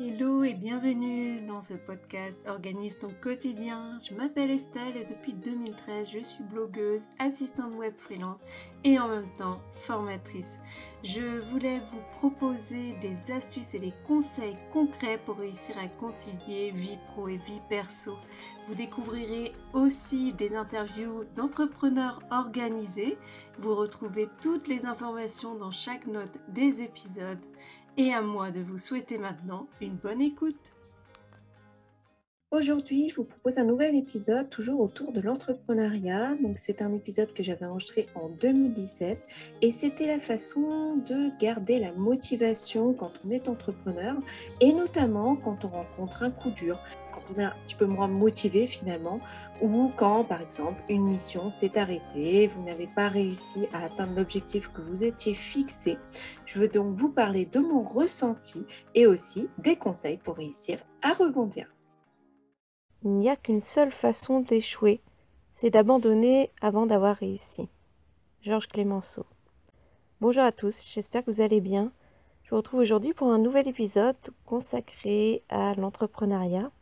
[0.00, 3.98] Hello et bienvenue dans ce podcast Organise ton quotidien.
[4.08, 8.42] Je m'appelle Estelle et depuis 2013, je suis blogueuse, assistante web freelance
[8.84, 10.60] et en même temps formatrice.
[11.02, 16.98] Je voulais vous proposer des astuces et des conseils concrets pour réussir à concilier vie
[17.08, 18.14] pro et vie perso.
[18.68, 23.18] Vous découvrirez aussi des interviews d'entrepreneurs organisés.
[23.58, 27.44] Vous retrouvez toutes les informations dans chaque note des épisodes
[27.98, 30.72] et à moi de vous souhaiter maintenant une bonne écoute.
[32.50, 36.34] Aujourd'hui, je vous propose un nouvel épisode, toujours autour de l'entrepreneuriat.
[36.36, 39.18] Donc, c'est un épisode que j'avais enregistré en 2017
[39.60, 44.16] et c'était la façon de garder la motivation quand on est entrepreneur
[44.60, 46.80] et notamment quand on rencontre un coup dur
[47.36, 49.20] un petit peu moins motivé finalement,
[49.60, 54.70] ou quand par exemple une mission s'est arrêtée, vous n'avez pas réussi à atteindre l'objectif
[54.72, 55.98] que vous étiez fixé.
[56.46, 58.64] Je veux donc vous parler de mon ressenti
[58.94, 61.74] et aussi des conseils pour réussir à rebondir.
[63.02, 65.00] Il n'y a qu'une seule façon d'échouer,
[65.52, 67.68] c'est d'abandonner avant d'avoir réussi.
[68.42, 69.26] Georges Clémenceau.
[70.20, 71.92] Bonjour à tous, j'espère que vous allez bien.
[72.42, 76.72] Je vous retrouve aujourd'hui pour un nouvel épisode consacré à l'entrepreneuriat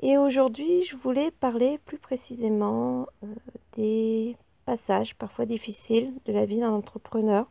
[0.00, 3.26] et aujourd'hui, je voulais parler plus précisément euh,
[3.72, 7.50] des passages parfois difficiles de la vie d'un entrepreneur,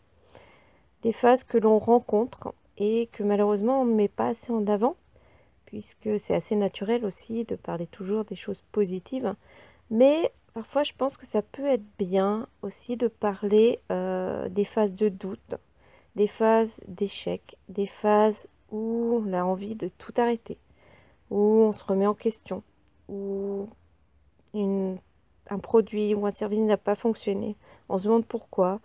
[1.02, 4.96] des phases que l'on rencontre et que malheureusement on ne met pas assez en avant,
[5.66, 9.36] puisque c'est assez naturel aussi de parler toujours des choses positives.
[9.90, 14.94] Mais parfois, je pense que ça peut être bien aussi de parler euh, des phases
[14.94, 15.56] de doute,
[16.16, 20.58] des phases d'échec, des phases où on a envie de tout arrêter
[21.30, 22.64] où on se remet en question,
[23.10, 23.68] où
[24.54, 27.56] un produit ou un service n'a pas fonctionné,
[27.90, 28.80] on se demande pourquoi.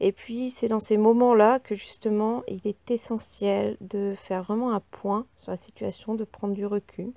[0.00, 4.80] Et puis c'est dans ces moments-là que justement il est essentiel de faire vraiment un
[4.90, 7.12] point sur la situation, de prendre du recul,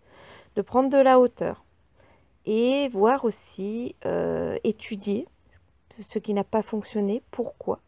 [0.55, 1.66] de prendre de la hauteur
[2.45, 5.27] et voir aussi euh, étudier
[5.89, 7.80] ce qui n'a pas fonctionné, pourquoi.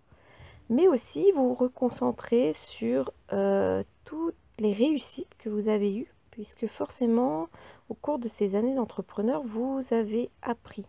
[0.69, 7.49] Mais aussi vous reconcentrer sur euh, toutes les réussites que vous avez eues puisque forcément,
[7.89, 10.87] au cours de ces années d'entrepreneur, vous avez appris.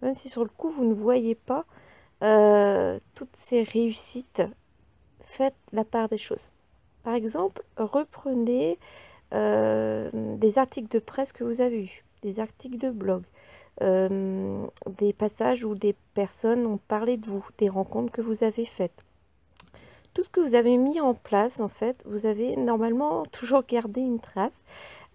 [0.00, 1.66] Même si sur le coup, vous ne voyez pas
[2.22, 4.40] euh, toutes ces réussites,
[5.20, 6.50] faites la part des choses.
[7.02, 8.78] Par exemple, reprenez
[9.34, 13.22] euh, des articles de presse que vous avez eus, des articles de blog,
[13.82, 14.66] euh,
[14.98, 19.04] des passages où des personnes ont parlé de vous, des rencontres que vous avez faites
[20.16, 24.00] tout ce que vous avez mis en place, en fait, vous avez normalement toujours gardé
[24.00, 24.64] une trace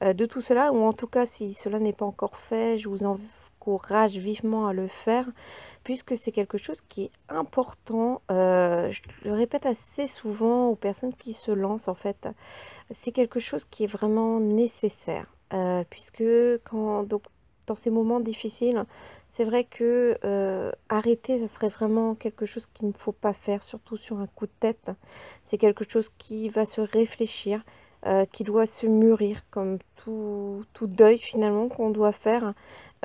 [0.03, 2.88] euh, de tout cela, ou en tout cas, si cela n'est pas encore fait, je
[2.88, 5.28] vous encourage vivement à le faire,
[5.84, 8.22] puisque c'est quelque chose qui est important.
[8.29, 12.28] Euh, je le répète assez souvent aux personnes qui se lancent, en fait,
[12.91, 16.23] c'est quelque chose qui est vraiment nécessaire, euh, puisque
[16.63, 18.85] quand dans ces moments difficiles,
[19.31, 23.64] c'est vrai que euh, arrêter, ça serait vraiment quelque chose qu'il ne faut pas faire,
[23.64, 24.92] surtout sur un coup de tête.
[25.46, 27.64] C'est quelque chose qui va se réfléchir,
[28.06, 32.53] euh, qui doit se mûrir, comme tout, deuil finalement qu'on doit faire.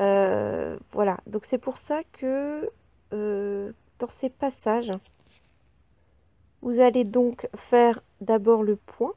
[0.01, 2.73] Euh, voilà, donc c'est pour ça que
[3.13, 4.91] dans ces passages,
[6.61, 9.15] vous allez donc faire d'abord le point,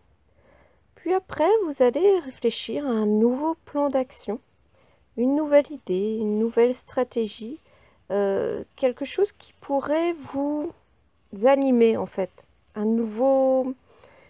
[0.94, 4.40] puis après vous allez réfléchir à un nouveau plan d'action
[5.20, 7.60] une nouvelle idée, une nouvelle stratégie,
[8.10, 10.72] euh, quelque chose qui pourrait vous
[11.44, 12.32] animer en fait,
[12.76, 13.74] un nouveau,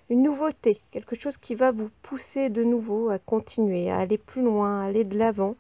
[0.09, 4.41] une nouveauté, quelque chose qui va vous pousser de nouveau à continuer, à aller plus
[4.41, 5.55] loin, à aller de l'avant.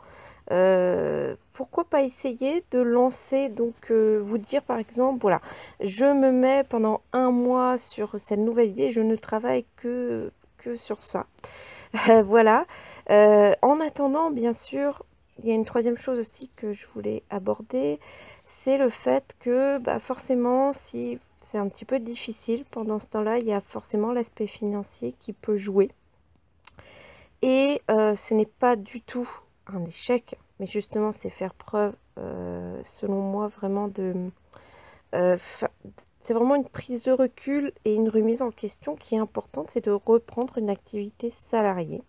[0.51, 5.41] Euh, pourquoi pas essayer de lancer, donc euh, vous dire par exemple, voilà,
[5.79, 10.75] je me mets pendant un mois sur cette nouvelle idée, je ne travaille que, que
[10.75, 11.27] sur ça.
[12.25, 12.65] voilà.
[13.07, 15.03] en attendant, bien sûr,
[15.41, 17.99] il y a une troisième chose aussi que je voulais aborder,
[18.45, 23.37] c'est le fait que bah, forcément, si c'est un petit peu difficile pendant ce temps-là,
[23.37, 25.89] il y a forcément l'aspect financier qui peut jouer.
[27.41, 29.29] Et euh, ce n'est pas du tout
[29.67, 34.13] un échec, mais justement, c'est faire preuve, euh, selon moi, vraiment de...
[35.15, 35.37] Euh,
[36.21, 39.85] c'est vraiment une prise de recul et une remise en question qui est importante, c'est
[39.85, 42.03] de reprendre une activité salariée.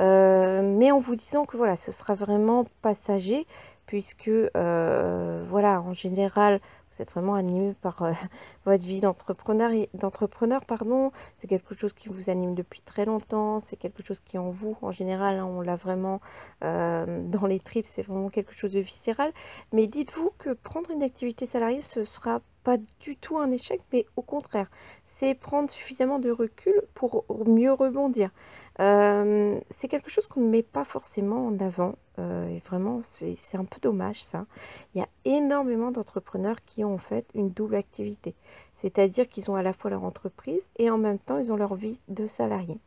[0.00, 3.46] Euh, mais en vous disant que voilà, ce sera vraiment passager,
[3.86, 6.60] puisque euh, voilà, en général,
[6.92, 8.12] vous êtes vraiment animé par euh,
[8.64, 11.12] votre vie d'entrepreneur, d'entrepreneur pardon.
[11.36, 14.76] C'est quelque chose qui vous anime depuis très longtemps, c'est quelque chose qui en vous.
[14.80, 16.20] En général, hein, on l'a vraiment
[16.62, 19.32] dans les tripes, c'est vraiment quelque chose de viscéral.
[19.72, 24.06] Mais dites-vous que prendre une activité salariée, ce sera pas du tout un échec, mais
[24.16, 24.70] au contraire,
[25.04, 28.30] c'est prendre suffisamment de recul pour mieux rebondir.
[28.80, 31.96] Euh, c'est quelque chose qu'on ne met pas forcément en avant.
[32.18, 34.46] Euh, et vraiment, c'est un peu dommage ça.
[34.94, 38.34] Il y a énormément d'entrepreneurs qui ont en fait une double activité.
[38.74, 41.74] C'est-à-dire qu'ils ont à la fois leur entreprise et en même temps, ils ont leur
[41.74, 42.78] vie de salarié.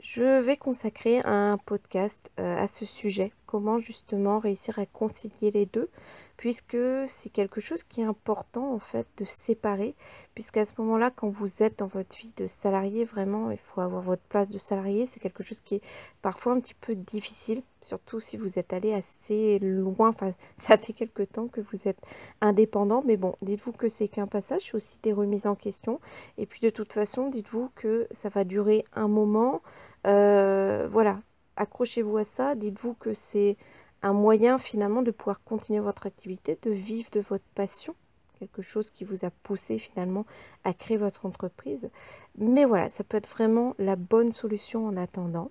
[0.00, 5.66] Je vais consacrer un podcast euh, à ce sujet, comment justement réussir à concilier les
[5.66, 5.90] deux,
[6.38, 9.96] puisque c'est quelque chose qui est important en fait de séparer,
[10.34, 14.02] puisqu'à ce moment-là, quand vous êtes dans votre vie de salarié, vraiment, il faut avoir
[14.02, 15.80] votre place de salarié, c'est quelque chose qui est
[16.22, 20.92] parfois un petit peu difficile, surtout si vous êtes allé assez loin, enfin ça fait
[20.92, 22.00] quelque temps que vous êtes
[22.40, 26.00] indépendant, mais bon, dites-vous que c'est qu'un passage, c'est aussi des remises en question,
[26.38, 29.60] et puis de toute façon, dites-vous que ça va durer un moment,
[30.06, 31.18] euh, voilà,
[31.56, 33.56] accrochez-vous à ça, dites-vous que c'est
[34.02, 37.94] un moyen finalement de pouvoir continuer votre activité, de vivre de votre passion,
[38.38, 40.24] quelque chose qui vous a poussé finalement
[40.64, 41.90] à créer votre entreprise.
[42.36, 45.50] Mais voilà, ça peut être vraiment la bonne solution en attendant.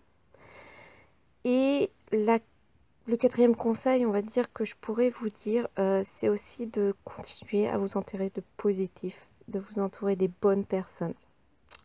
[1.43, 6.67] Et le quatrième conseil, on va dire que je pourrais vous dire, euh, c'est aussi
[6.67, 11.13] de continuer à vous entourer de positif, de vous entourer des bonnes personnes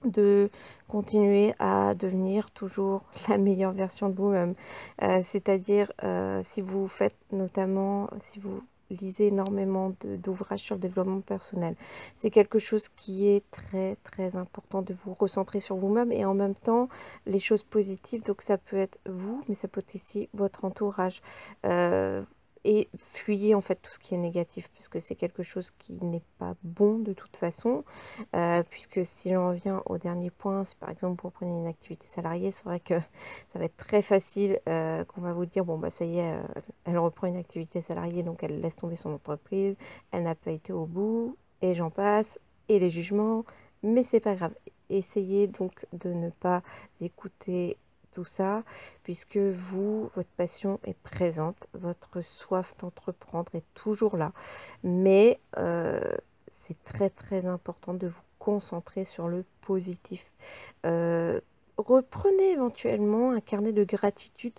[0.04, 0.50] de
[0.88, 4.54] continuer à devenir toujours la meilleure version de vous-même.
[5.02, 11.20] Euh, c'est-à-dire, euh, si vous faites notamment, si vous lisez énormément d'ouvrages sur le développement
[11.20, 11.76] personnel,
[12.14, 16.34] c'est quelque chose qui est très très important de vous recentrer sur vous-même et en
[16.34, 16.88] même temps
[17.26, 18.22] les choses positives.
[18.25, 21.22] Donc ça peut être vous, mais ça peut être aussi votre entourage.
[21.64, 22.22] Euh,
[22.64, 26.23] et fuyez en fait tout ce qui est négatif puisque c'est quelque chose qui n'est
[26.38, 27.85] pas bon de toute façon.
[28.35, 32.06] Euh, puisque si j'en reviens au dernier point si par exemple vous reprenez une activité
[32.06, 32.94] salariée c'est vrai que
[33.53, 36.32] ça va être très facile euh, qu'on va vous dire bon bah ça y est
[36.32, 36.43] euh,
[36.85, 39.76] elle reprend une activité salariée donc elle laisse tomber son entreprise
[40.11, 42.38] elle n'a pas été au bout et j'en passe
[42.69, 43.44] et les jugements
[43.82, 44.55] mais c'est pas grave.
[44.91, 46.62] Essayez donc de ne pas
[47.00, 47.76] écouter
[48.12, 48.62] tout ça,
[49.03, 54.32] puisque vous, votre passion est présente, votre soif d'entreprendre est toujours là.
[54.85, 56.14] Mais euh,
[56.49, 60.31] c'est très très important de vous concentrer sur le positif.
[60.87, 61.41] Euh,
[61.76, 64.59] reprenez éventuellement un carnet de gratitude.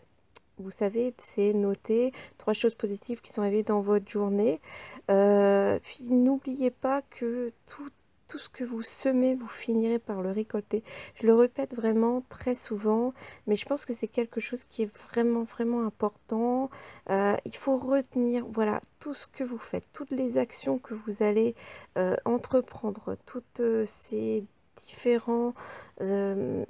[0.59, 4.61] Vous savez, c'est noter trois choses positives qui sont arrivées dans votre journée.
[5.09, 7.89] Euh, puis n'oubliez pas que tout
[8.27, 10.83] tout ce que vous semez, vous finirez par le récolter.
[11.15, 13.13] Je le répète vraiment très souvent,
[13.47, 16.69] mais je pense que c'est quelque chose qui est vraiment, vraiment important.
[17.09, 21.23] Euh, il faut retenir, voilà, tout ce que vous faites, toutes les actions que vous
[21.23, 21.55] allez
[21.97, 24.45] euh, entreprendre, toutes euh, ces
[24.75, 25.53] différents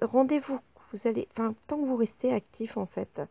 [0.02, 0.60] rendez-vous
[0.92, 3.22] vous allez, enfin, tant que vous restez actif en fait,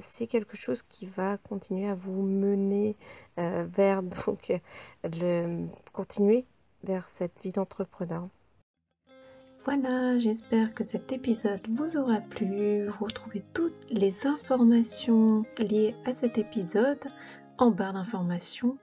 [0.00, 2.96] c'est quelque chose qui va continuer à vous mener
[3.36, 4.52] vers donc
[5.02, 6.44] le continuer
[6.84, 8.28] vers cette vie d'entrepreneur.
[9.64, 12.86] Voilà, j'espère que cet épisode vous aura plu.
[12.86, 17.04] Vous retrouvez toutes les informations liées à cet épisode
[17.58, 18.78] en barre d'informations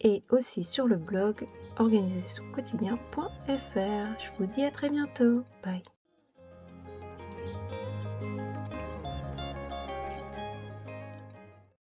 [0.00, 1.46] et aussi sur le blog
[1.78, 3.20] organisationquotidien.fr.
[3.76, 5.42] Je vous dis à très bientôt.
[5.64, 5.82] Bye.